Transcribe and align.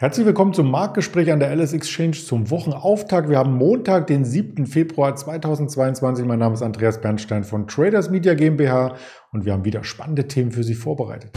Herzlich 0.00 0.24
willkommen 0.24 0.54
zum 0.54 0.70
Marktgespräch 0.70 1.30
an 1.30 1.40
der 1.40 1.54
LS 1.54 1.74
Exchange 1.74 2.12
zum 2.12 2.50
Wochenauftakt. 2.50 3.28
Wir 3.28 3.36
haben 3.36 3.52
Montag, 3.52 4.06
den 4.06 4.24
7. 4.24 4.64
Februar 4.64 5.14
2022. 5.14 6.24
Mein 6.24 6.38
Name 6.38 6.54
ist 6.54 6.62
Andreas 6.62 7.02
Bernstein 7.02 7.44
von 7.44 7.68
Traders 7.68 8.08
Media 8.08 8.32
GmbH 8.32 8.94
und 9.30 9.44
wir 9.44 9.52
haben 9.52 9.66
wieder 9.66 9.84
spannende 9.84 10.26
Themen 10.26 10.52
für 10.52 10.64
Sie 10.64 10.72
vorbereitet. 10.72 11.32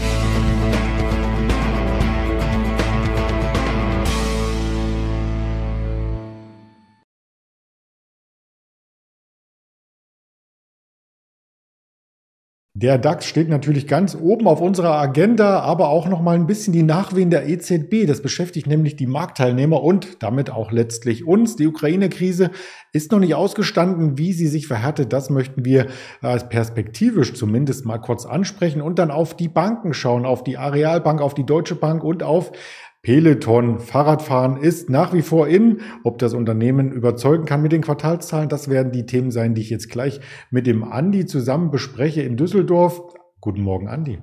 Der 12.76 12.98
DAX 12.98 13.28
steht 13.28 13.50
natürlich 13.50 13.86
ganz 13.86 14.18
oben 14.20 14.48
auf 14.48 14.60
unserer 14.60 14.96
Agenda, 14.96 15.60
aber 15.60 15.90
auch 15.90 16.08
noch 16.08 16.22
mal 16.22 16.34
ein 16.34 16.48
bisschen 16.48 16.74
die 16.74 16.82
Nachwehen 16.82 17.30
der 17.30 17.48
EZB. 17.48 18.08
Das 18.08 18.24
beschäftigt 18.24 18.66
nämlich 18.66 18.96
die 18.96 19.06
Marktteilnehmer 19.06 19.84
und 19.84 20.24
damit 20.24 20.50
auch 20.50 20.72
letztlich 20.72 21.28
uns. 21.28 21.56
Die 21.56 21.68
Ukraine-Krise 21.68 22.50
ist 22.92 23.12
noch 23.12 23.20
nicht 23.20 23.36
ausgestanden. 23.36 24.18
Wie 24.18 24.34
sie 24.34 24.48
sich 24.48 24.66
verhärtet, 24.66 25.14
das 25.14 25.30
möchten 25.30 25.66
wir 25.66 25.86
als 26.22 26.50
perspektivisch 26.50 27.36
zumindest 27.36 27.86
mal 27.86 28.00
kurz 28.00 28.26
ansprechen 28.26 28.82
und 28.82 28.98
dann 28.98 29.12
auf 29.12 29.38
die 29.38 29.50
Banken 29.50 29.94
schauen, 29.94 30.26
auf 30.26 30.44
die 30.44 30.58
Arealbank, 30.58 31.22
auf 31.22 31.36
die 31.36 31.46
Deutsche 31.46 31.76
Bank 31.76 32.04
und 32.04 32.24
auf 32.24 32.54
Peloton, 33.04 33.82
Fahrradfahren 33.82 34.56
ist 34.56 34.90
nach 34.90 35.14
wie 35.14 35.24
vor 35.24 35.50
in. 35.50 35.82
Ob 36.06 36.20
das 36.20 36.34
Unternehmen 36.34 36.94
überzeugen 36.94 37.44
kann 37.44 37.62
mit 37.62 37.74
den 37.74 37.82
Quartalszahlen, 37.82 38.48
das 38.48 38.70
werden 38.70 38.94
die 38.94 39.06
Themen 39.06 39.30
sein, 39.30 39.56
die 39.56 39.62
ich 39.62 39.70
jetzt 39.70 39.90
gleich 39.90 40.22
mit 40.52 40.68
dem 40.68 40.86
Andi 40.86 41.26
zusammen 41.26 41.70
bespreche 41.70 42.22
in 42.22 42.38
Düsseldorf. 42.38 43.02
Guten 43.42 43.62
Morgen, 43.62 43.90
Andi. 43.90 44.22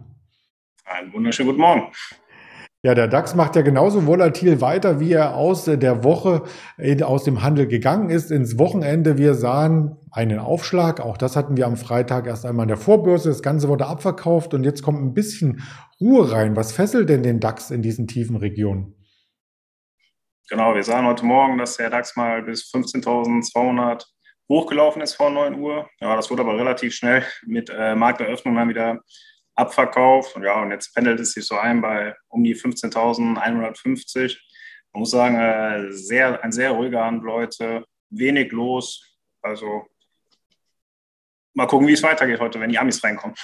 Einen 0.86 1.12
wunderschönen 1.12 1.50
guten 1.50 1.60
Morgen. 1.60 1.92
Ja, 2.82 2.94
der 2.94 3.08
DAX 3.08 3.34
macht 3.34 3.56
ja 3.56 3.62
genauso 3.62 4.06
volatil 4.06 4.62
weiter, 4.62 5.00
wie 5.00 5.12
er 5.12 5.34
aus 5.34 5.66
der 5.66 6.02
Woche 6.02 6.44
aus 7.02 7.24
dem 7.24 7.42
Handel 7.42 7.66
gegangen 7.66 8.08
ist 8.08 8.30
ins 8.30 8.58
Wochenende. 8.58 9.18
Wir 9.18 9.34
sahen 9.34 9.98
einen 10.10 10.38
Aufschlag. 10.38 10.98
Auch 11.00 11.18
das 11.18 11.36
hatten 11.36 11.58
wir 11.58 11.66
am 11.66 11.76
Freitag 11.76 12.26
erst 12.26 12.46
einmal 12.46 12.64
in 12.64 12.68
der 12.68 12.78
Vorbörse. 12.78 13.28
Das 13.28 13.42
Ganze 13.42 13.68
wurde 13.68 13.86
abverkauft 13.86 14.54
und 14.54 14.64
jetzt 14.64 14.82
kommt 14.82 15.02
ein 15.02 15.12
bisschen 15.12 15.62
Ruhe 16.00 16.32
rein. 16.32 16.56
Was 16.56 16.72
fesselt 16.72 17.10
denn 17.10 17.22
den 17.22 17.38
DAX 17.38 17.70
in 17.70 17.82
diesen 17.82 18.06
tiefen 18.06 18.36
Regionen? 18.36 18.94
Genau, 20.48 20.74
wir 20.74 20.82
sahen 20.82 21.04
heute 21.04 21.26
Morgen, 21.26 21.58
dass 21.58 21.76
der 21.76 21.90
DAX 21.90 22.16
mal 22.16 22.42
bis 22.42 22.72
15.200 22.72 24.06
hochgelaufen 24.48 25.02
ist 25.02 25.14
vor 25.14 25.28
9 25.28 25.60
Uhr. 25.60 25.86
Ja, 26.00 26.16
das 26.16 26.30
wurde 26.30 26.42
aber 26.42 26.56
relativ 26.56 26.94
schnell 26.94 27.24
mit 27.44 27.68
äh, 27.68 27.94
Markteröffnung 27.94 28.56
dann 28.56 28.70
wieder 28.70 29.00
Abverkauf. 29.60 30.34
Und 30.36 30.42
ja, 30.42 30.60
und 30.62 30.70
jetzt 30.70 30.94
pendelt 30.94 31.20
es 31.20 31.32
sich 31.32 31.46
so 31.46 31.56
ein 31.56 31.80
bei 31.80 32.14
um 32.28 32.42
die 32.42 32.54
15.150. 32.54 34.38
Man 34.92 35.00
muss 35.00 35.10
sagen, 35.10 35.36
äh, 35.36 35.92
sehr, 35.92 36.42
ein 36.42 36.52
sehr 36.52 36.72
ruhiger 36.72 37.04
Handel 37.04 37.30
heute, 37.30 37.84
wenig 38.10 38.50
los. 38.52 39.18
Also 39.42 39.86
mal 41.54 41.66
gucken, 41.66 41.86
wie 41.86 41.92
es 41.92 42.02
weitergeht 42.02 42.40
heute, 42.40 42.60
wenn 42.60 42.70
die 42.70 42.78
Amis 42.78 43.02
reinkommen. 43.02 43.36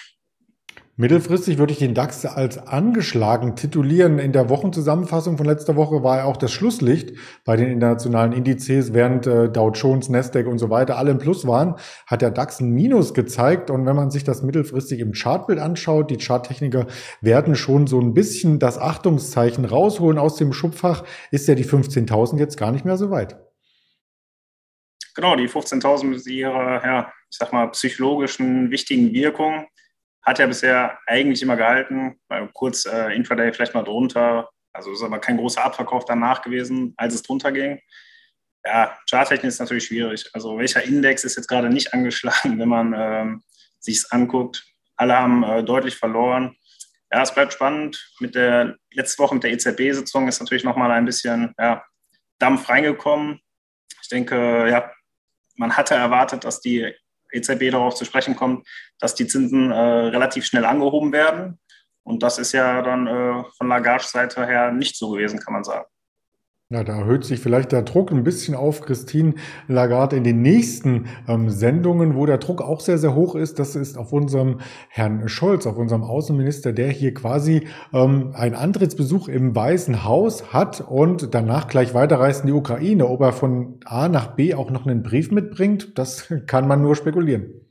Mittelfristig 0.99 1.59
würde 1.59 1.75
ich 1.75 1.79
den 1.79 1.93
DAX 1.93 2.25
als 2.25 2.57
angeschlagen 2.57 3.55
titulieren. 3.55 4.19
In 4.19 4.33
der 4.33 4.49
Wochenzusammenfassung 4.49 5.37
von 5.37 5.45
letzter 5.45 5.77
Woche 5.77 6.03
war 6.03 6.21
er 6.21 6.25
auch 6.25 6.39
das 6.39 6.53
Schlusslicht 6.53 7.13
bei 7.45 7.55
den 7.57 7.69
internationalen 7.69 8.33
Indizes, 8.33 8.95
während 8.95 9.27
äh, 9.27 9.51
Dow 9.51 9.71
Jones, 9.73 10.09
Nasdaq 10.09 10.47
und 10.47 10.57
so 10.57 10.71
weiter 10.71 10.97
alle 10.97 11.11
im 11.11 11.19
Plus 11.19 11.47
waren, 11.47 11.75
hat 12.07 12.23
der 12.23 12.31
DAX 12.31 12.61
ein 12.61 12.71
Minus 12.71 13.13
gezeigt. 13.13 13.69
Und 13.69 13.85
wenn 13.85 13.95
man 13.95 14.11
sich 14.11 14.25
das 14.25 14.43
mittelfristig 14.43 15.01
im 15.01 15.13
Chartbild 15.13 15.59
anschaut, 15.59 16.11
die 16.11 16.17
Charttechniker 16.17 16.87
werden 17.21 17.57
schon 17.57 17.87
so 17.87 18.01
ein 18.01 18.15
bisschen 18.15 18.59
das 18.59 18.79
Achtungszeichen 18.79 19.67
rausholen 19.67 20.17
aus 20.17 20.37
dem 20.37 20.55
Schubfach, 20.55 21.05
ist 21.31 21.47
ja 21.47 21.55
die 21.55 21.67
15.000 21.67 22.39
jetzt 22.39 22.57
gar 22.57 22.73
nicht 22.73 22.87
mehr 22.87 22.97
so 22.97 23.11
weit. 23.11 23.37
Genau, 25.15 25.37
die 25.37 25.47
15.000 25.47 26.05
mit 26.05 26.27
ihrer, 26.27 26.83
ja, 26.83 27.13
ich 27.31 27.37
sag 27.37 27.53
mal, 27.53 27.67
psychologischen 27.67 28.71
wichtigen 28.71 29.13
Wirkung 29.13 29.67
hat 30.27 30.41
ja 30.41 30.47
bisher 30.47 30.99
eigentlich 31.07 31.41
immer 31.41 31.57
gehalten, 31.57 32.21
kurz 32.53 32.85
äh, 32.85 33.15
Intraday 33.15 33.53
vielleicht 33.53 33.75
mal 33.75 33.85
drunter. 33.85 34.51
Also 34.73 34.93
ist 34.93 35.03
aber 35.03 35.21
kein 35.21 35.37
großer 35.39 35.65
Abverkauf 35.65 36.05
danach 36.05 36.43
gewesen, 36.43 36.93
als 36.97 37.15
es 37.15 37.23
drunter 37.23 37.53
ging. 37.53 37.81
Ja, 38.65 38.99
Charttechnik 39.09 39.49
ist 39.49 39.61
natürlich 39.61 39.87
schwierig. 39.87 40.29
Also 40.33 40.59
welcher 40.59 40.83
Index 40.83 41.23
ist 41.23 41.37
jetzt 41.37 41.47
gerade 41.47 41.71
nicht 41.71 41.95
angeschlagen, 41.95 42.59
wenn 42.59 42.69
man 42.69 42.95
ähm, 42.97 43.43
sich 43.79 43.99
es 43.99 44.11
anguckt? 44.11 44.67
Alle 44.97 45.17
haben 45.17 45.45
äh, 45.45 45.63
deutlich 45.63 45.95
verloren. 45.95 46.57
Ja, 47.13 47.23
es 47.23 47.33
bleibt 47.33 47.53
spannend. 47.53 48.13
Mit 48.19 48.35
der 48.35 48.77
letzte 48.91 49.23
Woche 49.23 49.35
mit 49.35 49.45
der 49.45 49.53
EZB-Sitzung 49.53 50.27
ist 50.27 50.41
natürlich 50.41 50.65
nochmal 50.65 50.91
ein 50.91 51.05
bisschen 51.05 51.55
ja, 51.57 51.85
Dampf 52.41 52.69
reingekommen. 52.69 53.41
Ich 54.03 54.09
denke, 54.09 54.69
ja, 54.69 54.91
man 55.55 55.77
hatte 55.77 55.95
erwartet, 55.95 56.45
dass 56.45 56.61
die 56.61 56.93
EZB 57.33 57.71
darauf 57.71 57.95
zu 57.95 58.05
sprechen 58.05 58.37
kommt, 58.37 58.67
dass 58.99 59.15
die 59.15 59.27
Zinsen 59.27 59.71
äh, 59.71 59.77
relativ 59.77 60.45
schnell 60.47 60.65
angehoben 60.65 61.13
werden. 61.13 61.59
Und 62.03 62.23
das 62.23 62.39
ist 62.39 62.53
ja 62.53 62.83
dann 62.83 63.07
äh, 63.07 63.45
von 63.57 63.69
Lagarde 63.69 64.05
Seite 64.05 64.47
her 64.47 64.71
nicht 64.71 64.97
so 64.97 65.11
gewesen, 65.11 65.41
kann 65.41 65.55
man 65.55 65.65
sagen. 65.65 65.87
Ja, 66.69 66.83
da 66.83 66.99
erhöht 66.99 67.25
sich 67.25 67.39
vielleicht 67.39 67.71
der 67.71 67.83
Druck 67.83 68.11
ein 68.11 68.25
bisschen 68.25 68.57
auf 68.57 68.81
Christine 68.81 69.35
Lagarde 69.69 70.17
in 70.17 70.25
den 70.25 70.43
nächsten 70.43 71.07
ähm, 71.29 71.49
Sendungen, 71.49 72.17
wo 72.17 72.27
der 72.27 72.39
Druck 72.39 72.61
auch 72.61 72.81
sehr, 72.81 72.99
sehr 72.99 73.15
hoch 73.15 73.37
ist. 73.37 73.61
Das 73.61 73.77
ist 73.77 73.97
auf 73.97 74.13
unserem 74.13 74.59
Herrn 74.89 75.29
Scholz, 75.29 75.65
auf 75.69 75.77
unserem 75.77 76.03
Außenminister, 76.03 76.73
der 76.73 76.89
hier 76.89 77.15
quasi 77.15 77.69
ähm, 77.93 78.33
einen 78.35 78.57
Antrittsbesuch 78.57 79.29
im 79.29 79.55
Weißen 79.55 80.03
Haus 80.03 80.53
hat 80.53 80.81
und 80.81 81.33
danach 81.37 81.69
gleich 81.69 81.95
weiterreist 81.95 82.41
in 82.41 82.49
die 82.49 82.53
Ukraine. 82.53 83.07
Ob 83.07 83.21
er 83.21 83.33
von 83.33 83.79
A 83.85 84.09
nach 84.09 84.35
B 84.35 84.53
auch 84.53 84.73
noch 84.73 84.87
einen 84.87 85.05
Brief 85.05 85.31
mitbringt, 85.31 85.97
das 85.97 86.27
kann 86.49 86.67
man 86.67 86.83
nur 86.83 86.97
spekulieren. 86.97 87.66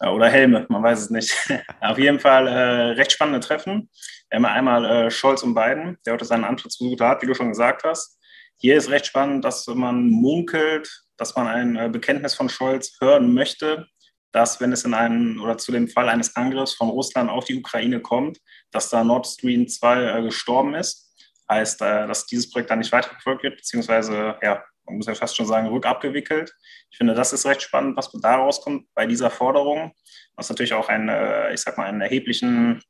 Oder 0.00 0.28
Helme, 0.28 0.64
man 0.68 0.82
weiß 0.82 1.00
es 1.00 1.10
nicht. 1.10 1.34
auf 1.80 1.98
jeden 1.98 2.20
Fall 2.20 2.46
äh, 2.46 2.90
recht 2.92 3.12
spannende 3.12 3.40
Treffen. 3.40 3.90
Einmal 4.30 4.84
äh, 4.84 5.10
Scholz 5.10 5.42
und 5.42 5.54
Biden, 5.54 5.98
der 6.06 6.12
heute 6.12 6.24
seinen 6.24 6.44
Antrittsbesuch 6.44 7.00
hat, 7.00 7.22
wie 7.22 7.26
du 7.26 7.34
schon 7.34 7.48
gesagt 7.48 7.82
hast. 7.84 8.18
Hier 8.58 8.76
ist 8.76 8.90
recht 8.90 9.06
spannend, 9.06 9.44
dass 9.44 9.66
man 9.66 10.08
munkelt, 10.10 10.88
dass 11.16 11.34
man 11.34 11.48
ein 11.48 11.76
äh, 11.76 11.88
Bekenntnis 11.88 12.34
von 12.34 12.48
Scholz 12.48 12.96
hören 13.00 13.34
möchte, 13.34 13.88
dass 14.32 14.60
wenn 14.60 14.72
es 14.72 14.84
in 14.84 14.94
einen 14.94 15.40
oder 15.40 15.58
zu 15.58 15.72
dem 15.72 15.88
Fall 15.88 16.08
eines 16.08 16.36
Angriffs 16.36 16.74
von 16.74 16.90
Russland 16.90 17.30
auf 17.30 17.44
die 17.44 17.58
Ukraine 17.58 18.00
kommt, 18.00 18.38
dass 18.70 18.90
da 18.90 19.02
Nord 19.02 19.26
Stream 19.26 19.66
2 19.66 20.18
äh, 20.18 20.22
gestorben 20.22 20.74
ist. 20.74 21.12
Heißt, 21.50 21.80
äh, 21.82 22.06
dass 22.06 22.26
dieses 22.26 22.50
Projekt 22.50 22.70
dann 22.70 22.78
nicht 22.78 22.92
weiterverfolgt 22.92 23.42
wird, 23.42 23.56
beziehungsweise, 23.56 24.36
ja, 24.42 24.62
man 24.88 24.98
muss 24.98 25.06
ja 25.06 25.14
fast 25.14 25.36
schon 25.36 25.46
sagen, 25.46 25.68
rückabgewickelt. 25.68 26.54
Ich 26.90 26.96
finde, 26.96 27.14
das 27.14 27.32
ist 27.32 27.46
recht 27.46 27.62
spannend, 27.62 27.96
was 27.96 28.10
da 28.12 28.36
rauskommt 28.36 28.86
bei 28.94 29.06
dieser 29.06 29.30
Forderung, 29.30 29.92
was 30.36 30.48
natürlich 30.48 30.74
auch 30.74 30.88
einen, 30.88 31.08
äh, 31.08 31.52
ich 31.52 31.60
sag 31.60 31.78
mal, 31.78 31.86
einen 31.86 32.00
erheblichen 32.00 32.82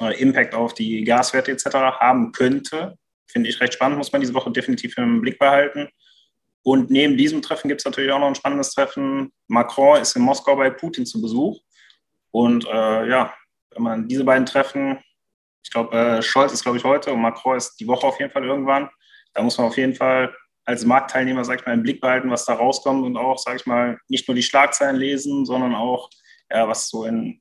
äh, 0.00 0.20
Impact 0.20 0.54
auf 0.54 0.74
die 0.74 1.04
Gaswerte 1.04 1.52
etc. 1.52 1.66
haben 2.00 2.32
könnte. 2.32 2.96
Finde 3.26 3.48
ich 3.48 3.60
recht 3.60 3.74
spannend, 3.74 3.98
muss 3.98 4.12
man 4.12 4.20
diese 4.20 4.34
Woche 4.34 4.50
definitiv 4.50 4.96
im 4.98 5.20
Blick 5.20 5.38
behalten. 5.38 5.88
Und 6.62 6.90
neben 6.90 7.16
diesem 7.16 7.42
Treffen 7.42 7.68
gibt 7.68 7.80
es 7.80 7.84
natürlich 7.84 8.12
auch 8.12 8.20
noch 8.20 8.28
ein 8.28 8.34
spannendes 8.34 8.72
Treffen. 8.72 9.32
Macron 9.48 10.00
ist 10.00 10.14
in 10.14 10.22
Moskau 10.22 10.54
bei 10.56 10.70
Putin 10.70 11.04
zu 11.04 11.20
Besuch. 11.20 11.60
Und 12.30 12.64
äh, 12.66 13.08
ja, 13.08 13.34
wenn 13.70 13.82
man 13.82 14.08
diese 14.08 14.24
beiden 14.24 14.46
Treffen, 14.46 14.98
ich 15.64 15.70
glaube, 15.70 15.96
äh, 15.96 16.22
Scholz 16.22 16.52
ist, 16.52 16.62
glaube 16.62 16.78
ich, 16.78 16.84
heute 16.84 17.12
und 17.12 17.20
Macron 17.20 17.56
ist 17.56 17.76
die 17.76 17.86
Woche 17.86 18.06
auf 18.06 18.18
jeden 18.20 18.30
Fall 18.30 18.44
irgendwann. 18.44 18.88
Da 19.34 19.42
muss 19.42 19.58
man 19.58 19.66
auf 19.66 19.76
jeden 19.76 19.94
Fall 19.94 20.34
als 20.64 20.84
Marktteilnehmer, 20.84 21.44
sag 21.44 21.60
ich 21.60 21.66
mal, 21.66 21.74
im 21.74 21.82
Blick 21.82 22.00
behalten, 22.00 22.30
was 22.30 22.44
da 22.44 22.54
rauskommt 22.54 23.04
und 23.04 23.16
auch, 23.16 23.38
sag 23.38 23.56
ich 23.56 23.66
mal, 23.66 23.98
nicht 24.08 24.28
nur 24.28 24.34
die 24.34 24.42
Schlagzeilen 24.42 24.96
lesen, 24.96 25.44
sondern 25.44 25.74
auch, 25.74 26.08
ja, 26.50 26.68
was 26.68 26.88
so 26.88 27.04
in 27.04 27.40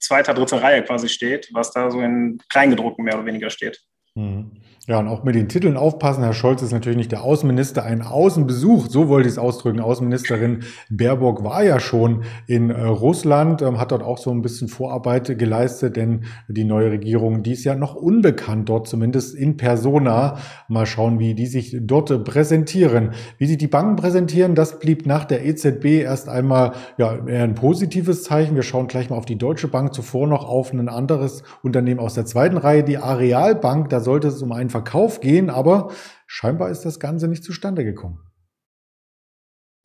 zweiter, 0.00 0.34
dritter 0.34 0.62
Reihe 0.62 0.82
quasi 0.84 1.08
steht, 1.08 1.48
was 1.52 1.72
da 1.72 1.90
so 1.90 2.00
in 2.00 2.38
Kleingedruckten 2.48 3.04
mehr 3.04 3.14
oder 3.14 3.26
weniger 3.26 3.50
steht. 3.50 3.80
Mhm. 4.14 4.61
Ja, 4.88 4.98
und 4.98 5.06
auch 5.06 5.22
mit 5.22 5.36
den 5.36 5.48
Titeln 5.48 5.76
aufpassen. 5.76 6.24
Herr 6.24 6.32
Scholz 6.32 6.60
ist 6.60 6.72
natürlich 6.72 6.96
nicht 6.96 7.12
der 7.12 7.22
Außenminister, 7.22 7.84
ein 7.84 8.02
Außenbesuch, 8.02 8.88
so 8.88 9.08
wollte 9.08 9.28
ich 9.28 9.34
es 9.34 9.38
ausdrücken. 9.38 9.78
Außenministerin 9.78 10.64
Baerbock 10.90 11.44
war 11.44 11.62
ja 11.62 11.78
schon 11.78 12.24
in 12.48 12.70
äh, 12.70 12.82
Russland, 12.82 13.62
ähm, 13.62 13.78
hat 13.78 13.92
dort 13.92 14.02
auch 14.02 14.18
so 14.18 14.32
ein 14.32 14.42
bisschen 14.42 14.66
Vorarbeit 14.66 15.38
geleistet, 15.38 15.94
denn 15.94 16.24
die 16.48 16.64
neue 16.64 16.90
Regierung, 16.90 17.44
die 17.44 17.52
ist 17.52 17.62
ja 17.62 17.76
noch 17.76 17.94
unbekannt 17.94 18.68
dort, 18.68 18.88
zumindest 18.88 19.36
in 19.36 19.56
Persona. 19.56 20.38
Mal 20.66 20.86
schauen, 20.86 21.20
wie 21.20 21.34
die 21.34 21.46
sich 21.46 21.76
dort 21.80 22.24
präsentieren. 22.24 23.12
Wie 23.38 23.46
sich 23.46 23.58
die 23.58 23.68
Banken 23.68 23.94
präsentieren, 23.94 24.56
das 24.56 24.80
blieb 24.80 25.06
nach 25.06 25.24
der 25.24 25.46
EZB 25.46 26.02
erst 26.02 26.28
einmal 26.28 26.72
ja 26.98 27.24
eher 27.24 27.44
ein 27.44 27.54
positives 27.54 28.24
Zeichen. 28.24 28.56
Wir 28.56 28.64
schauen 28.64 28.88
gleich 28.88 29.10
mal 29.10 29.16
auf 29.16 29.26
die 29.26 29.38
Deutsche 29.38 29.68
Bank, 29.68 29.94
zuvor 29.94 30.26
noch 30.26 30.44
auf 30.44 30.72
ein 30.72 30.88
anderes 30.88 31.44
Unternehmen 31.62 32.00
aus 32.00 32.14
der 32.14 32.26
zweiten 32.26 32.56
Reihe, 32.56 32.82
die 32.82 32.98
Arealbank. 32.98 33.88
Da 33.88 34.00
sollte 34.00 34.26
es 34.26 34.42
um 34.42 34.50
einen 34.50 34.71
Verkauf 34.72 35.20
gehen, 35.20 35.50
aber 35.50 35.92
scheinbar 36.26 36.70
ist 36.70 36.82
das 36.82 36.98
Ganze 36.98 37.28
nicht 37.28 37.44
zustande 37.44 37.84
gekommen. 37.84 38.18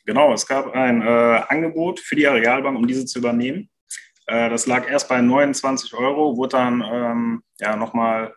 Genau, 0.06 0.34
es 0.34 0.48
gab 0.48 0.74
ein 0.74 1.02
äh, 1.02 1.42
Angebot 1.50 2.00
für 2.00 2.16
die 2.16 2.28
Arealbank, 2.28 2.78
um 2.78 2.88
diese 2.88 3.06
zu 3.06 3.20
übernehmen. 3.20 3.70
Äh, 4.26 4.50
das 4.50 4.66
lag 4.66 4.90
erst 4.90 5.10
bei 5.10 5.22
29 5.22 5.94
Euro, 5.94 6.38
wurde 6.38 6.58
dann 6.58 6.82
ähm, 6.82 7.44
ja, 7.60 7.76
nochmal 7.76 8.34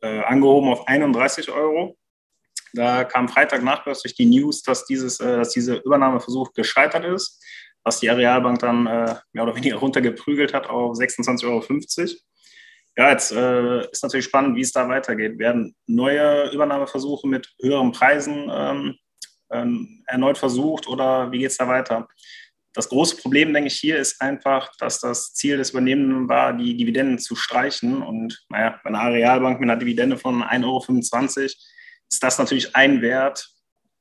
äh, 0.00 0.20
angehoben 0.20 0.70
auf 0.70 0.88
31 0.88 1.50
Euro. 1.50 1.98
Da 2.72 3.04
kam 3.04 3.28
Freitag 3.28 3.62
nachbörslich 3.62 4.14
die 4.14 4.26
News, 4.26 4.62
dass, 4.62 4.86
dieses, 4.86 5.20
äh, 5.20 5.36
dass 5.36 5.50
dieser 5.50 5.84
Übernahmeversuch 5.84 6.52
gescheitert 6.52 7.04
ist, 7.04 7.42
was 7.84 8.00
die 8.00 8.08
Arealbank 8.08 8.58
dann 8.60 8.86
äh, 8.86 9.16
mehr 9.32 9.44
oder 9.44 9.56
weniger 9.56 9.76
runtergeprügelt 9.76 10.54
hat 10.54 10.68
auf 10.68 10.96
26,50 10.96 11.46
Euro. 11.46 11.60
Ja, 12.96 13.10
jetzt 13.10 13.32
äh, 13.32 13.88
ist 13.90 14.02
natürlich 14.02 14.26
spannend, 14.26 14.56
wie 14.56 14.62
es 14.62 14.72
da 14.72 14.88
weitergeht. 14.88 15.38
Werden 15.38 15.74
neue 15.86 16.50
Übernahmeversuche 16.50 17.26
mit 17.26 17.48
höheren 17.60 17.92
Preisen 17.92 18.50
ähm, 18.52 18.96
ähm, 19.50 20.02
erneut 20.06 20.38
versucht 20.38 20.86
oder 20.86 21.30
wie 21.32 21.38
geht 21.38 21.50
es 21.50 21.56
da 21.56 21.68
weiter? 21.68 22.08
Das 22.72 22.88
große 22.88 23.16
Problem, 23.16 23.52
denke 23.52 23.66
ich, 23.66 23.76
hier 23.76 23.98
ist 23.98 24.20
einfach, 24.20 24.70
dass 24.78 25.00
das 25.00 25.34
Ziel 25.34 25.56
des 25.56 25.70
Übernehmenden 25.70 26.28
war, 26.28 26.52
die 26.52 26.76
Dividenden 26.76 27.18
zu 27.18 27.34
streichen. 27.34 28.00
Und 28.02 28.44
naja, 28.48 28.80
bei 28.84 28.90
einer 28.90 29.00
Arealbank 29.00 29.58
mit 29.60 29.68
einer 29.68 29.78
Dividende 29.78 30.16
von 30.16 30.42
1,25 30.42 30.64
Euro 30.64 31.44
ist 32.10 32.22
das 32.22 32.38
natürlich 32.38 32.76
ein 32.76 33.02
Wert, 33.02 33.48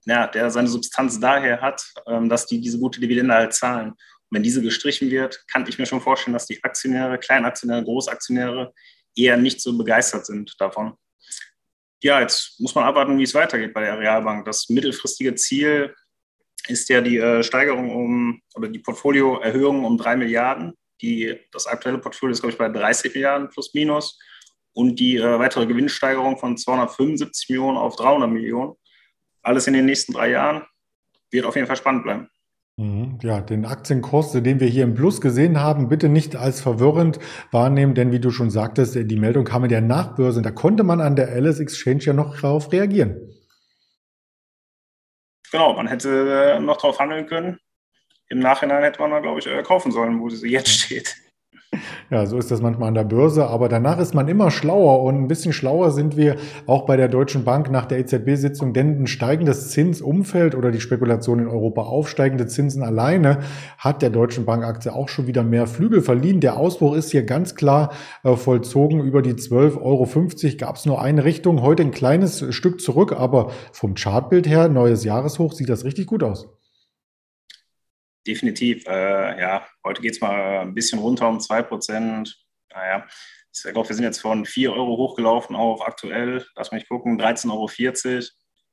ja, 0.06 0.28
der 0.28 0.52
seine 0.52 0.68
Substanz 0.68 1.20
daher 1.20 1.62
hat, 1.62 1.84
ähm, 2.08 2.30
dass 2.30 2.46
die 2.46 2.62
diese 2.62 2.80
gute 2.80 3.00
Dividende 3.00 3.34
halt 3.34 3.54
zahlen. 3.54 3.94
Wenn 4.32 4.44
diese 4.44 4.62
gestrichen 4.62 5.10
wird, 5.10 5.44
kann 5.52 5.66
ich 5.68 5.80
mir 5.80 5.86
schon 5.86 6.02
vorstellen, 6.02 6.34
dass 6.34 6.46
die 6.46 6.64
Aktionäre, 6.64 7.18
Kleinaktionäre, 7.18 7.84
Großaktionäre 7.84 8.74
eher 9.16 9.38
nicht 9.38 9.62
so 9.62 9.78
begeistert 9.78 10.26
sind 10.26 10.56
davon. 10.60 10.94
Ja, 12.02 12.22
jetzt 12.22 12.60
muss 12.60 12.76
man 12.76 12.86
abwarten, 12.86 13.18
wie 13.18 13.24
es 13.24 13.34
weitergeht 13.34 13.74
bei 13.74 13.82
der 13.82 14.00
Realbank. 14.00 14.46
Das 14.46 14.70
mittelfristige 14.70 15.36
Ziel 15.36 15.94
ist 16.68 16.88
ja 16.90 17.02
die 17.02 17.18
äh, 17.18 17.44
Steigerung 17.44 17.94
um 17.94 18.42
oder 18.56 18.70
die 18.70 18.80
Portfolioerhöhung 18.80 19.84
um 19.84 19.98
drei 19.98 20.16
Milliarden. 20.16 20.74
Die, 21.02 21.38
das 21.52 21.68
aktuelle 21.68 21.98
Portfolio 21.98 22.34
ist, 22.34 22.42
glaube 22.42 22.52
ich, 22.52 22.58
bei 22.58 22.70
30 22.70 23.14
Milliarden 23.14 23.50
plus 23.50 23.74
minus 23.74 24.18
und 24.74 24.98
die 24.98 25.18
äh, 25.18 25.40
weitere 25.40 25.66
Gewinnsteigerung 25.66 26.38
von 26.38 26.58
275 26.58 27.50
Millionen 27.50 27.78
auf 27.78 27.96
300 27.96 28.30
Millionen. 28.30 28.76
Alles 29.42 29.68
in 29.68 29.74
den 29.74 29.86
nächsten 29.86 30.14
drei 30.14 30.32
Jahren 30.32 30.66
wird 31.32 31.46
auf 31.46 31.56
jeden 31.56 31.68
Fall 31.68 31.78
spannend 31.78 32.04
bleiben. 32.04 32.30
Mhm. 32.80 33.20
Ja, 33.22 33.42
den 33.42 33.66
Aktienkurs, 33.66 34.32
den 34.32 34.62
wir 34.62 34.68
hier 34.68 34.86
im 34.86 34.94
Plus 34.94 35.20
gesehen 35.20 35.60
haben, 35.60 35.90
bitte 35.90 36.08
nicht 36.08 36.38
als 36.38 36.62
verwirrend 36.62 37.20
wahrnehmen, 37.52 37.94
denn 37.94 38.14
wie 38.14 38.22
du 38.22 38.32
schon 38.32 38.50
sagtest, 38.50 38.96
die 38.96 39.18
Meldung 39.18 39.44
kam 39.44 39.66
in 39.66 39.70
der 39.70 39.82
Nachbörse. 39.82 40.42
Da 40.42 40.52
konnte 40.52 40.84
man 40.84 41.02
an 41.02 41.18
der 41.18 41.36
LS 41.36 41.60
Exchange 41.60 42.04
ja 42.04 42.14
noch 42.14 42.40
darauf 42.40 42.72
reagieren. 42.72 43.36
Genau, 45.52 45.74
man 45.74 45.88
hätte 45.88 46.56
äh, 46.56 46.60
noch 46.62 46.78
darauf 46.78 47.00
handeln 47.00 47.28
können. 47.28 47.60
Im 48.30 48.40
Nachhinein 48.40 48.84
hätte 48.84 49.02
man, 49.02 49.22
glaube 49.22 49.40
ich, 49.40 49.48
äh, 49.48 49.62
kaufen 49.62 49.92
sollen, 49.92 50.22
wo 50.22 50.30
sie 50.30 50.50
jetzt 50.50 50.70
steht. 50.70 51.18
Ja, 52.12 52.26
so 52.26 52.40
ist 52.40 52.50
das 52.50 52.60
manchmal 52.60 52.88
an 52.88 52.96
der 52.96 53.04
Börse, 53.04 53.46
aber 53.46 53.70
danach 53.70 54.00
ist 54.00 54.16
man 54.16 54.28
immer 54.28 54.50
schlauer 54.50 55.04
und 55.04 55.16
ein 55.16 55.28
bisschen 55.28 55.54
schlauer 55.54 55.92
sind 55.92 56.18
wir 56.18 56.38
auch 56.66 56.88
bei 56.88 56.98
der 56.98 57.08
Deutschen 57.08 57.44
Bank 57.44 57.70
nach 57.70 57.86
der 57.86 58.00
EZB-Sitzung, 58.00 58.74
denn 58.74 59.04
ein 59.04 59.06
steigendes 59.06 59.70
Zinsumfeld 59.70 60.56
oder 60.56 60.72
die 60.72 60.82
Spekulation 60.82 61.38
in 61.38 61.48
Europa 61.48 61.84
aufsteigende 61.84 62.48
Zinsen 62.48 62.82
alleine 62.82 63.42
hat 63.78 64.02
der 64.02 64.10
Deutschen 64.10 64.46
Bank-Aktie 64.46 64.92
auch 64.92 65.08
schon 65.08 65.28
wieder 65.28 65.44
mehr 65.44 65.68
Flügel 65.68 66.02
verliehen. 66.02 66.40
Der 66.40 66.58
Ausbruch 66.58 66.96
ist 66.96 67.12
hier 67.12 67.24
ganz 67.24 67.54
klar 67.54 67.92
äh, 68.24 68.36
vollzogen. 68.36 69.02
Über 69.02 69.22
die 69.22 69.34
12,50 69.34 69.80
Euro 69.84 70.58
gab 70.58 70.78
es 70.78 70.88
nur 70.88 71.00
eine 71.00 71.24
Richtung, 71.24 71.62
heute 71.62 71.84
ein 71.84 71.92
kleines 71.92 72.44
Stück 72.56 72.82
zurück, 72.82 73.14
aber 73.16 73.52
vom 73.72 73.94
Chartbild 73.94 74.48
her, 74.48 74.68
neues 74.70 75.04
Jahreshoch, 75.04 75.54
sieht 75.54 75.70
das 75.70 75.84
richtig 75.84 76.08
gut 76.08 76.24
aus 76.24 76.59
definitiv. 78.26 78.86
Äh, 78.88 79.40
ja, 79.40 79.68
heute 79.84 80.02
geht 80.02 80.14
es 80.14 80.22
mal 80.22 80.60
ein 80.62 80.74
bisschen 80.74 81.00
runter 81.00 81.28
um 81.28 81.40
2%. 81.40 82.34
Naja, 82.72 83.08
ich 83.54 83.64
glaube, 83.64 83.90
wir 83.90 83.96
sind 83.96 84.06
jetzt 84.06 84.22
von 84.22 84.46
4 84.46 84.74
Euro 84.74 84.98
hochgelaufen 84.98 85.56
auf 85.56 85.86
aktuell, 85.86 86.46
lass 86.56 86.72
mich 86.72 86.88
gucken, 86.88 87.20
13,40 87.20 87.52
Euro. 87.52 87.70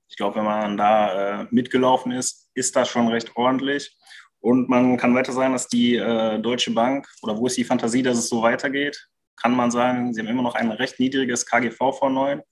Ich 0.08 0.16
glaube, 0.16 0.37
wenn 0.37 0.44
man 0.44 0.76
da 0.76 1.43
äh, 1.43 1.46
mitgelaufen 1.50 2.12
ist, 2.12 2.50
ist 2.54 2.76
das 2.76 2.88
schon 2.88 3.08
recht 3.08 3.37
ordentlich. 3.37 3.96
Und 4.40 4.69
man 4.69 4.96
kann 4.96 5.14
weiter 5.14 5.32
sagen, 5.32 5.54
dass 5.54 5.66
die 5.66 5.96
äh, 5.96 6.38
Deutsche 6.38 6.70
Bank, 6.70 7.08
oder 7.22 7.37
wo 7.37 7.46
ist 7.46 7.56
die 7.56 7.64
Fantasie, 7.64 8.02
dass 8.02 8.19
es 8.19 8.28
so 8.28 8.42
weitergeht, 8.42 9.08
kann 9.37 9.56
man 9.56 9.70
sagen, 9.70 10.14
sie 10.14 10.20
haben 10.20 10.28
immer 10.28 10.42
noch 10.42 10.54
ein 10.54 10.70
recht 10.70 11.00
niedriges 11.00 11.46
KGV 11.46 11.78
von 11.99 12.14
9. 12.14 12.42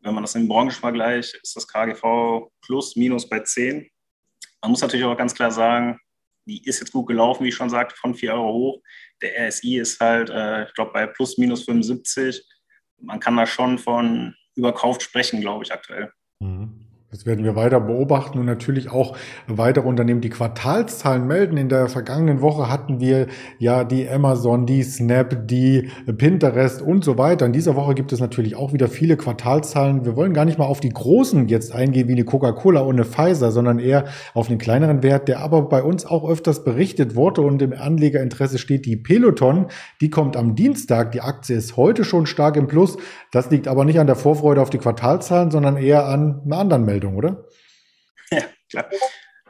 Wenn 0.00 0.14
man 0.14 0.24
das 0.24 0.34
im 0.34 0.48
Branchenvergleich, 0.48 1.34
ist 1.42 1.56
das 1.56 1.68
KGV 1.68 2.50
plus 2.62 2.96
minus 2.96 3.28
bei 3.28 3.40
10. 3.40 3.88
Man 4.62 4.70
muss 4.70 4.80
natürlich 4.80 5.04
auch 5.04 5.16
ganz 5.16 5.34
klar 5.34 5.50
sagen, 5.50 6.00
die 6.46 6.64
ist 6.64 6.80
jetzt 6.80 6.92
gut 6.92 7.06
gelaufen, 7.06 7.44
wie 7.44 7.48
ich 7.48 7.54
schon 7.54 7.70
sagte, 7.70 7.96
von 7.96 8.14
4 8.14 8.34
Euro 8.34 8.52
hoch. 8.52 8.82
Der 9.22 9.48
RSI 9.48 9.78
ist 9.78 10.00
halt, 10.00 10.30
äh, 10.30 10.64
ich 10.64 10.74
glaube, 10.74 10.92
bei 10.92 11.06
plus 11.06 11.38
minus 11.38 11.64
75. 11.64 12.44
Man 13.00 13.20
kann 13.20 13.36
da 13.36 13.46
schon 13.46 13.78
von 13.78 14.34
überkauft 14.54 15.02
sprechen, 15.02 15.40
glaube 15.40 15.64
ich, 15.64 15.72
aktuell. 15.72 16.12
Mhm. 16.40 16.83
Das 17.14 17.26
werden 17.26 17.44
wir 17.44 17.54
weiter 17.54 17.78
beobachten 17.78 18.40
und 18.40 18.46
natürlich 18.46 18.90
auch 18.90 19.16
weitere 19.46 19.86
Unternehmen, 19.86 20.20
die 20.20 20.30
Quartalszahlen 20.30 21.28
melden. 21.28 21.56
In 21.56 21.68
der 21.68 21.86
vergangenen 21.86 22.40
Woche 22.40 22.68
hatten 22.68 22.98
wir 22.98 23.28
ja 23.60 23.84
die 23.84 24.08
Amazon, 24.08 24.66
die 24.66 24.82
Snap, 24.82 25.46
die 25.46 25.90
Pinterest 26.18 26.82
und 26.82 27.04
so 27.04 27.16
weiter. 27.16 27.46
In 27.46 27.52
dieser 27.52 27.76
Woche 27.76 27.94
gibt 27.94 28.12
es 28.12 28.18
natürlich 28.18 28.56
auch 28.56 28.72
wieder 28.72 28.88
viele 28.88 29.16
Quartalszahlen. 29.16 30.04
Wir 30.04 30.16
wollen 30.16 30.34
gar 30.34 30.44
nicht 30.44 30.58
mal 30.58 30.64
auf 30.64 30.80
die 30.80 30.88
großen 30.88 31.46
jetzt 31.46 31.72
eingehen, 31.72 32.08
wie 32.08 32.14
eine 32.14 32.24
Coca-Cola 32.24 32.80
und 32.80 32.96
eine 32.96 33.04
Pfizer, 33.04 33.52
sondern 33.52 33.78
eher 33.78 34.06
auf 34.34 34.48
den 34.48 34.58
kleineren 34.58 35.04
Wert, 35.04 35.28
der 35.28 35.38
aber 35.38 35.68
bei 35.68 35.84
uns 35.84 36.04
auch 36.06 36.28
öfters 36.28 36.64
berichtet 36.64 37.14
wurde 37.14 37.42
und 37.42 37.62
im 37.62 37.74
Anlegerinteresse 37.74 38.58
steht 38.58 38.86
die 38.86 38.96
Peloton. 38.96 39.66
Die 40.00 40.10
kommt 40.10 40.36
am 40.36 40.56
Dienstag. 40.56 41.12
Die 41.12 41.20
Aktie 41.20 41.54
ist 41.54 41.76
heute 41.76 42.02
schon 42.02 42.26
stark 42.26 42.56
im 42.56 42.66
Plus. 42.66 42.96
Das 43.30 43.52
liegt 43.52 43.68
aber 43.68 43.84
nicht 43.84 44.00
an 44.00 44.08
der 44.08 44.16
Vorfreude 44.16 44.60
auf 44.60 44.70
die 44.70 44.78
Quartalzahlen, 44.78 45.52
sondern 45.52 45.76
eher 45.76 46.08
an 46.08 46.42
einer 46.44 46.58
anderen 46.58 46.84
Meldung. 46.84 47.03
Meldung, 47.04 47.16
oder? 47.16 47.44
Ja, 48.30 48.42
klar. 48.70 48.90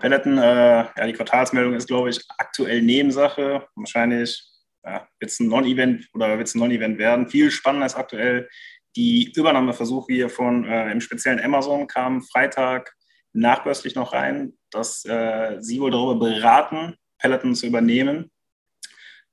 Peloton, 0.01 0.39
äh, 0.39 0.85
ja, 0.97 1.07
die 1.07 1.13
Quartalsmeldung 1.13 1.75
ist, 1.75 1.87
glaube 1.87 2.11
ich, 2.11 2.21
aktuell 2.39 2.83
Nebensache. 2.83 3.67
Wahrscheinlich 3.77 4.43
ja, 4.85 5.09
wird 5.21 5.31
es 5.31 5.41
ein 5.41 5.49
Non-Event 5.49 6.09
oder 6.13 6.37
wird 6.37 6.49
es 6.49 6.55
ein 6.55 6.59
Non-Event 6.59 6.99
werden. 6.99 7.29
Viel 7.29 7.51
spannender 7.51 7.87
ist 7.87 7.97
aktuell 7.97 8.49
die 8.97 9.33
Übernahmeversuche 9.35 10.13
hier 10.13 10.29
von 10.29 10.65
äh, 10.65 10.91
im 10.91 11.01
speziellen 11.01 11.41
Amazon 11.41 11.87
kam 11.87 12.23
Freitag 12.23 12.95
nachbörslich 13.33 13.95
noch 13.95 14.13
rein, 14.13 14.53
dass 14.71 15.05
äh, 15.05 15.57
sie 15.61 15.81
wohl 15.81 15.91
darüber 15.91 16.17
beraten, 16.17 16.97
Peloton 17.19 17.55
zu 17.55 17.67
übernehmen. 17.67 18.31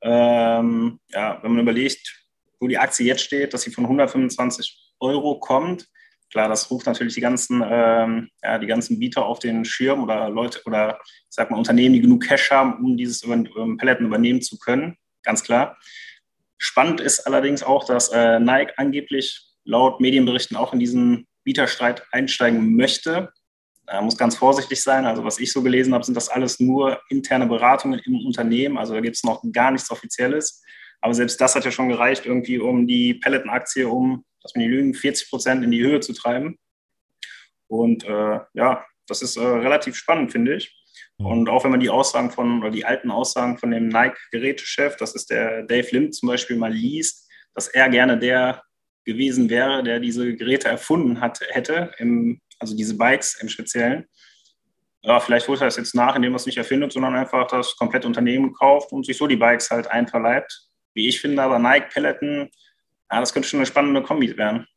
Ähm, 0.02 1.00
ja, 1.10 1.40
wenn 1.44 1.52
man 1.52 1.62
überlegt, 1.62 2.26
wo 2.60 2.68
die 2.68 2.78
Aktie 2.78 3.06
jetzt 3.06 3.24
steht, 3.24 3.54
dass 3.54 3.64
sie 3.64 3.72
von 3.72 3.84
125 3.84 4.94
Euro 5.00 5.40
kommt, 5.40 5.88
Klar, 6.32 6.48
das 6.48 6.72
ruft 6.72 6.86
natürlich 6.86 7.14
die 7.14 7.22
ganzen, 7.22 7.62
ähm, 7.66 8.30
ja, 8.42 8.58
die 8.58 8.68
ganzen 8.68 9.00
Bieter 9.00 9.26
auf 9.26 9.40
den 9.40 9.66
Schirm 9.66 10.02
oder 10.02 10.30
Leute 10.30 10.62
oder 10.66 10.98
ich 11.04 11.26
sag 11.30 11.52
mal 11.52 11.58
Unternehmen, 11.58 11.94
die 11.94 12.02
genug 12.02 12.24
Cash 12.24 12.52
haben, 12.52 12.84
um 12.86 12.96
dieses 12.96 13.24
ähm, 13.24 13.78
Paletten 13.78 14.06
übernehmen 14.06 14.42
zu 14.42 14.58
können. 14.58 14.96
Ganz 15.24 15.44
klar. 15.44 15.78
Spannend 16.58 17.02
ist 17.02 17.28
allerdings 17.28 17.64
auch, 17.64 17.84
dass 17.86 18.10
äh, 18.10 18.40
Nike 18.40 18.74
angeblich 18.78 19.42
laut 19.66 20.00
Medienberichten 20.00 20.56
auch 20.56 20.74
in 20.74 20.80
diesen 20.80 21.28
Bieterstreit 21.44 22.04
einsteigen 22.12 22.76
möchte. 22.76 23.34
Er 23.88 24.02
muss 24.02 24.18
ganz 24.18 24.38
vorsichtig 24.38 24.82
sein. 24.82 25.06
Also 25.06 25.26
was 25.26 25.38
ich 25.38 25.52
so 25.52 25.62
gelesen 25.62 25.94
habe, 25.94 26.06
sind 26.06 26.16
das 26.16 26.30
alles 26.30 26.62
nur 26.62 27.02
interne 27.10 27.46
Beratungen 27.46 28.00
im 28.06 28.26
Unternehmen. 28.26 28.78
Also 28.78 28.94
da 28.94 29.02
gibt 29.02 29.18
es 29.18 29.24
noch 29.24 29.44
gar 29.52 29.72
nichts 29.72 29.92
Offizielles. 29.92 30.64
Aber 31.02 31.14
selbst 31.14 31.42
das 31.42 31.56
hat 31.56 31.66
ja 31.66 31.72
schon 31.72 31.90
gereicht, 31.90 32.26
irgendwie 32.26 32.60
um 32.60 32.88
die 32.88 33.16
Peloton-Aktie 33.16 33.90
um 33.90 34.24
dass 34.42 34.56
man 34.56 34.64
die 34.64 34.72
Lügen 34.72 34.94
40 34.94 35.30
Prozent 35.30 35.64
in 35.64 35.72
die 35.72 35.82
Höhe 35.82 36.00
zu 36.00 36.14
treiben. 36.14 36.58
Und 37.68 38.04
äh, 38.04 38.40
ja, 38.54 38.86
das 39.08 39.22
ist 39.22 39.38
äh, 39.38 39.42
relativ 39.42 39.96
spannend, 39.96 40.32
finde 40.32 40.56
ich. 40.56 40.76
Und 41.24 41.50
auch 41.50 41.64
wenn 41.64 41.72
man 41.72 41.80
die 41.80 41.90
Aussagen 41.90 42.32
von, 42.32 42.62
oder 42.62 42.72
die 42.72 42.86
alten 42.86 43.12
Aussagen 43.12 43.58
von 43.58 43.72
dem 43.72 43.90
Nike-Gerätechef, 43.90 44.96
das 44.98 45.14
ist 45.14 45.30
der 45.30 45.64
Dave 45.64 45.88
Lim 45.92 46.12
zum 46.12 46.28
Beispiel, 46.28 46.58
mal 46.58 46.74
liest, 46.74 47.30
dass 47.54 47.68
er 47.68 47.90
gerne 47.90 48.18
der 48.18 48.64
gewesen 49.06 49.50
wäre, 49.50 49.84
der 49.84 50.00
diese 50.00 50.36
Geräte 50.36 50.68
erfunden 50.68 51.22
hat, 51.22 51.40
hätte, 51.50 51.92
im, 51.98 52.40
also 52.60 52.76
diese 52.76 52.98
Bikes 52.98 53.36
im 53.42 53.50
Speziellen. 53.50 54.06
Ja, 55.04 55.20
vielleicht 55.20 55.48
holt 55.48 55.62
er 55.62 55.66
das 55.66 55.78
jetzt 55.78 55.96
nach, 55.96 56.16
indem 56.16 56.34
er 56.34 56.38
es 56.38 56.46
nicht 56.46 56.58
erfindet, 56.58 56.92
sondern 56.92 57.16
einfach 57.16 57.48
das 57.48 57.76
komplette 57.76 58.08
Unternehmen 58.08 58.54
kauft 58.54 58.92
und 58.92 59.06
sich 59.06 59.18
so 59.18 59.26
die 59.26 59.36
Bikes 59.36 59.72
halt 59.72 59.88
einverleibt. 59.88 60.70
Wie 60.94 61.08
ich 61.08 61.20
finde, 61.22 61.42
aber 61.42 61.58
Nike 61.58 61.90
Peloton 61.92 62.50
ja, 63.12 63.20
das 63.20 63.34
könnte 63.34 63.50
schon 63.50 63.60
eine 63.60 63.66
spannende 63.66 64.02
Kombi 64.02 64.38
werden. 64.38 64.68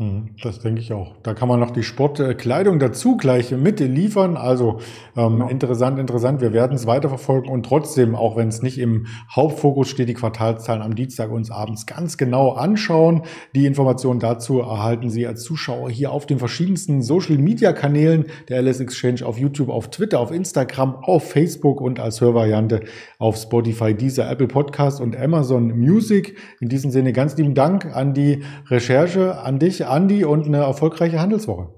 Mhm, 0.00 0.30
das 0.42 0.60
denke 0.60 0.80
ich 0.80 0.94
auch. 0.94 1.14
Da 1.22 1.34
kann 1.34 1.46
man 1.46 1.60
noch 1.60 1.72
die 1.72 1.82
Sportkleidung 1.82 2.78
dazu 2.78 3.18
gleich 3.18 3.50
mit 3.50 3.80
liefern. 3.80 4.38
Also 4.38 4.78
ähm, 5.14 5.32
genau. 5.32 5.48
interessant, 5.48 5.98
interessant. 5.98 6.40
Wir 6.40 6.54
werden 6.54 6.74
es 6.74 6.86
weiterverfolgen 6.86 7.50
und 7.50 7.66
trotzdem, 7.66 8.14
auch 8.14 8.34
wenn 8.34 8.48
es 8.48 8.62
nicht 8.62 8.78
im 8.78 9.08
Hauptfokus 9.30 9.90
steht, 9.90 10.08
die 10.08 10.14
Quartalszahlen 10.14 10.80
am 10.80 10.94
Dienstag 10.94 11.30
uns 11.30 11.50
abends 11.50 11.84
ganz 11.84 12.16
genau 12.16 12.52
anschauen. 12.52 13.24
Die 13.54 13.66
Informationen 13.66 14.20
dazu 14.20 14.60
erhalten 14.60 15.10
Sie 15.10 15.26
als 15.26 15.42
Zuschauer 15.42 15.90
hier 15.90 16.12
auf 16.12 16.24
den 16.24 16.38
verschiedensten 16.38 17.02
Social-Media-Kanälen 17.02 18.24
der 18.48 18.62
LS 18.62 18.80
Exchange 18.80 19.26
auf 19.26 19.36
YouTube, 19.36 19.68
auf 19.68 19.90
Twitter, 19.90 20.18
auf 20.18 20.30
Instagram, 20.30 20.94
auf 20.94 21.28
Facebook 21.28 21.78
und 21.82 22.00
als 22.00 22.22
Hörvariante 22.22 22.84
auf 23.18 23.36
Spotify, 23.36 23.92
dieser 23.92 24.30
Apple 24.30 24.48
Podcast 24.48 24.98
und 24.98 25.14
Amazon 25.14 25.78
Music. 25.78 26.38
In 26.58 26.70
diesem 26.70 26.90
Sinne 26.90 27.12
ganz 27.12 27.36
lieben 27.36 27.54
Dank 27.54 27.94
an 27.94 28.14
die 28.14 28.44
Recherche, 28.70 29.42
an 29.42 29.58
dich, 29.58 29.89
Andi 29.90 30.24
und 30.24 30.46
eine 30.46 30.58
erfolgreiche 30.58 31.20
Handelswoche. 31.20 31.74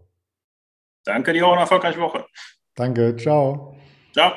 Danke 1.05 1.33
dir 1.33 1.47
auch 1.47 1.53
eine 1.53 1.63
erfolgreiche 1.63 2.01
Woche. 2.01 2.27
Danke, 2.75 3.17
ciao. 3.17 3.77
Ciao. 4.13 4.33